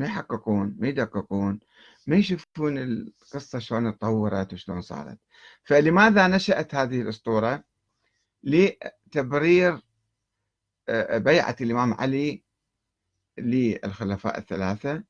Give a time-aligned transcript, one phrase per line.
[0.00, 1.60] ما يحققون ما يدققون
[2.06, 5.18] ما يشوفون القصة شلون تطورت وشلون صارت.
[5.64, 7.64] فلماذا نشأت هذه الأسطورة؟
[8.44, 9.80] لتبرير
[10.88, 12.42] آه، بيعة الإمام علي
[13.38, 15.04] للخلفاء الثلاثة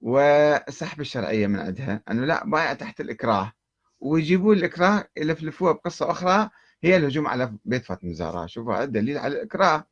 [0.00, 2.02] وسحب الشرعية من عندها.
[2.10, 3.52] أنه لا بايع تحت الإكراه.
[4.00, 6.50] ويجيبون الإكراه يلفلفوها بقصة أخرى
[6.82, 8.46] هي الهجوم على بيت فاطمة الزهراء.
[8.46, 9.86] شوفوا دليل على الإكراه.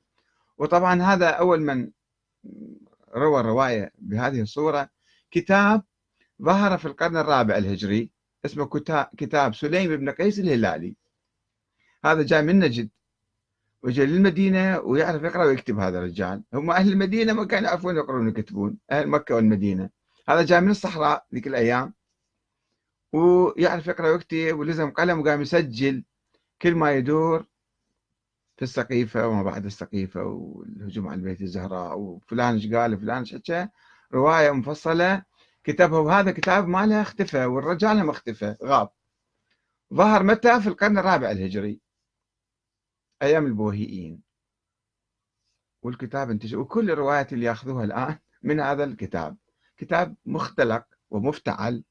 [0.58, 1.90] وطبعا هذا أول من
[3.14, 4.88] روى الرواية بهذه الصورة.
[5.30, 5.82] كتاب
[6.42, 8.10] ظهر في القرن الرابع الهجري
[8.44, 8.70] اسمه
[9.16, 10.96] كتاب سليم بن قيس الهلالي.
[12.04, 12.88] هذا جاي من نجد
[13.82, 16.42] وجاء للمدينة ويعرف يقرأ ويكتب هذا الرجال.
[16.54, 19.90] هم أهل المدينة ما كانوا يعرفون يقرون ويكتبون أهل مكة والمدينة.
[20.28, 21.94] هذا جاء من الصحراء ذيك الأيام
[23.12, 26.04] ويعرف يقرأ ويكتب ولزم قلم وقام يسجل
[26.62, 27.46] كل ما يدور.
[28.62, 33.68] في السقيفة وما بعد السقيفة والهجوم على البيت الزهراء وفلان إيش قال فلان إيش حكى.
[34.14, 35.22] رواية مفصلة.
[35.64, 38.90] كتبها وهذا كتاب ماله اختفى والرجال اختفى غاب.
[39.94, 41.80] ظهر متى؟ في القرن الرابع الهجري.
[43.22, 44.22] أيام البوهيين
[45.82, 49.36] والكتاب انتشر وكل الروايات اللي ياخذوها الآن من هذا الكتاب.
[49.76, 51.84] كتاب مختلق ومفتعل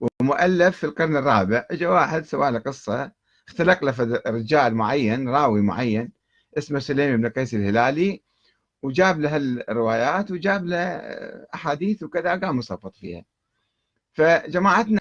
[0.00, 1.66] ومؤلف في القرن الرابع.
[1.70, 3.12] اجى واحد سوى له قصة.
[3.50, 6.12] اختلق له رجال معين راوي معين
[6.58, 8.22] اسمه سليم بن قيس الهلالي
[8.82, 10.78] وجاب له الروايات وجاب له
[11.54, 13.24] أحاديث وكذا قام مصفط فيها.
[14.12, 15.00] فجماعتنا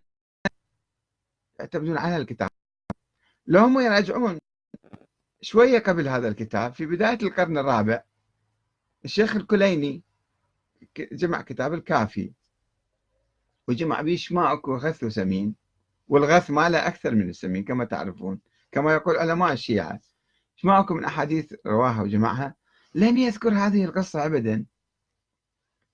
[1.59, 2.49] يعتمدون على الكتاب.
[3.47, 4.39] لو هم يراجعون
[5.41, 8.03] شوية قبل هذا الكتاب في بداية القرن الرابع
[9.05, 10.03] الشيخ الكليني
[11.11, 12.31] جمع كتاب الكافي
[13.67, 15.55] وجمع به شماء وغث وسمين.
[16.09, 18.39] والغث ماله أكثر من السمين كما تعرفون.
[18.71, 19.99] كما يقول علماء الشيعة.
[20.55, 22.55] شماءكم من أحاديث رواها وجمعها؟
[22.95, 24.65] لم يذكر هذه القصة أبدا.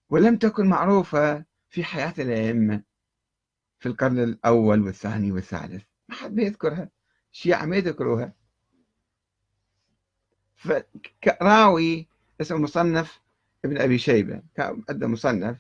[0.09, 2.83] ولم تكن معروفة في حياة الأئمة
[3.79, 5.83] في القرن الأول والثاني والثالث.
[6.09, 6.89] ما حد بيذكرها.
[7.33, 8.33] الشيعة ما يذكروها.
[10.55, 12.07] فراوي
[12.41, 13.21] اسمه مصنف
[13.65, 14.41] ابن أبي شيبة.
[14.89, 15.57] عنده مصنف.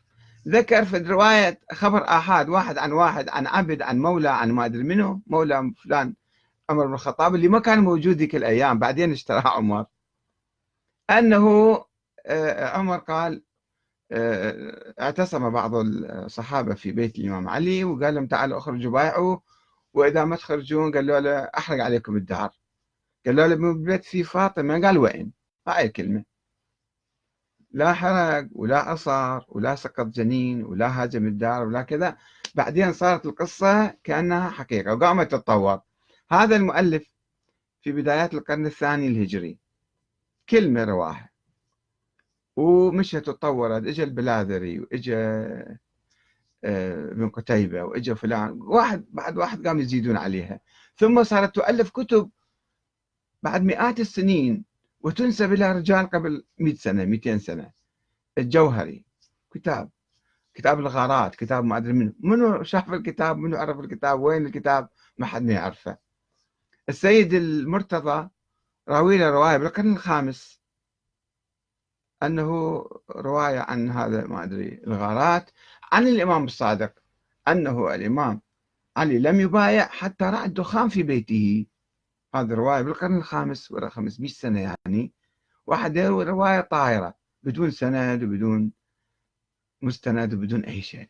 [0.47, 4.83] ذكر في الرواية خبر آحاد واحد عن واحد عن عبد عن مولى عن ما أدري
[4.83, 6.15] منه مولى فلان
[6.69, 9.85] عمر بن الخطاب اللي ما كان موجود ذيك الأيام بعدين اشتراه عمر.
[11.09, 11.75] أنه
[12.25, 13.43] آه، عمر قال
[14.11, 19.37] آه، اعتصم بعض الصحابة في بيت الإمام علي وقال لهم تعالوا اخرجوا بايعوا
[19.93, 22.49] وإذا ما تخرجون قالوا له أحرق عليكم الدار
[23.25, 25.33] قالوا له بالبيت في فاطمة؟ قال وين؟
[25.67, 26.34] هاي الكلمة.
[27.75, 32.17] لا حرق ولا عصر ولا سقط جنين ولا هاجم الدار ولا كذا.
[32.55, 35.81] بعدين صارت القصة كأنها حقيقة وقامت تتطور.
[36.31, 37.13] هذا المؤلف
[37.81, 39.57] في بدايات القرن الثاني الهجري.
[40.49, 41.29] كلمة رواها
[42.55, 43.87] ومشت تطورت.
[43.87, 45.15] اجى البلاذري واجى
[46.63, 48.59] آه، ابن قتيبة واجى فلان.
[48.61, 50.59] واحد بعد واحد قام يزيدون عليها.
[50.97, 52.29] ثم صارت تؤلف كتب
[53.43, 54.65] بعد مئات السنين.
[55.05, 57.71] وتنسب إلى رجال قبل 100 سنة 200 سنة.
[58.37, 59.05] الجوهري
[59.53, 59.89] كتاب.
[60.53, 62.13] كتاب الغارات كتاب ما أدري منه.
[62.19, 65.97] منو شاف الكتاب؟ منو عرف الكتاب؟ وين الكتاب؟ ما حد يعرفه.
[66.89, 68.29] السيد المرتضى
[68.89, 70.61] راوي له رواية بالقرن الخامس.
[72.23, 72.49] أنه
[73.15, 75.51] رواية عن هذا ما أدري الغارات
[75.91, 76.93] عن الإمام الصادق.
[77.47, 78.41] أنه الإمام
[78.97, 81.65] علي لم يبايع حتى رأى الدخان في بيته.
[82.35, 85.11] هذه رواية بالقرن الخامس ولا 500 سنة يعني.
[85.67, 87.13] واحد يروي رواية طائرة
[87.43, 88.71] بدون سند وبدون
[89.81, 91.09] مستند وبدون أي شيء.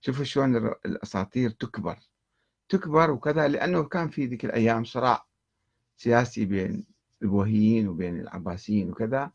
[0.00, 1.98] شوفوا شلون الأساطير تكبر.
[2.68, 5.26] تكبر وكذا لأنه كان في ذيك الأيام صراع
[5.96, 6.84] سياسي بين
[7.22, 9.30] البوهيين وبين العباسيين وكذا.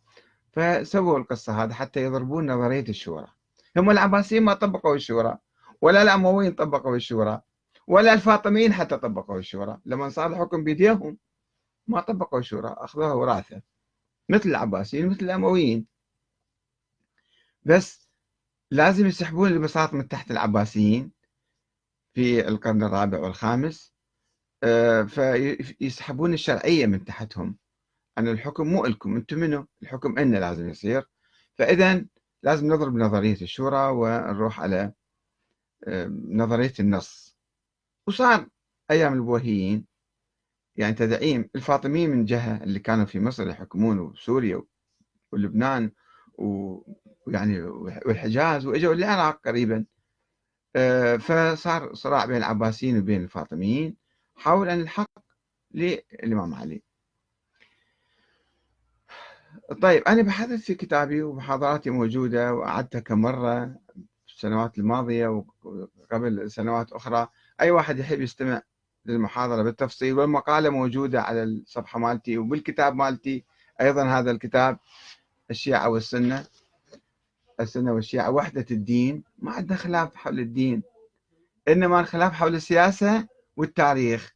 [0.51, 3.27] فسووا القصة هذه حتى يضربون نظرية الشورى.
[3.77, 5.37] هم العباسيين ما طبقوا الشورى
[5.81, 7.41] ولا الأمويين طبقوا الشورى.
[7.91, 9.81] ولا الفاطميين حتى طبقوا الشورى.
[9.85, 11.18] لما صار الحكم بيديهم
[11.88, 13.62] ما طبقوا الشورى أخذوها وراثة.
[14.29, 15.88] مثل العباسيين مثل الأمويين.
[17.63, 18.09] بس
[18.72, 21.11] لازم يسحبون البساط من تحت العباسيين
[22.14, 23.94] في القرن الرابع والخامس.
[24.64, 27.58] آه، فيسحبون الشرعية من تحتهم.
[28.17, 31.09] أن الحكم مو إلكم أنتم منه الحكم إلنا لازم يصير.
[31.58, 32.05] فإذا
[32.44, 34.94] لازم نضرب نظرية الشورى ونروح على
[35.87, 37.32] آه، نظرية النص.
[38.07, 38.47] وصار
[38.91, 39.85] أيام البوهيين.
[40.75, 44.63] يعني تدعيم الفاطميين من جهة اللي كانوا في مصر يحكمون وسوريا
[45.31, 45.91] ولبنان
[46.37, 49.85] ويعني والحجاز وإجوا العراق قريبا.
[50.75, 53.97] آه، فصار صراع بين العباسيين وبين الفاطميين
[54.35, 55.09] حول أن الحق
[55.71, 56.83] للإمام علي.
[59.81, 63.65] طيب أنا بحثت في كتابي ومحاضراتي موجودة وأعدتها كم مرة
[64.27, 65.27] في السنوات الماضية
[65.63, 67.27] وقبل سنوات أخرى.
[67.61, 68.61] أي واحد يحب يستمع
[69.05, 73.43] للمحاضرة بالتفصيل والمقالة موجودة على الصفحة مالتي وبالكتاب مالتي.
[73.81, 74.79] أيضا هذا الكتاب
[75.52, 76.46] الشيعة والسنة
[77.59, 79.23] السنة والشيعة وحدة الدين.
[79.40, 80.84] ما عندنا خلاف حول الدين
[81.67, 83.28] إنما الخلاف حول السياسة
[83.58, 84.34] والتاريخ.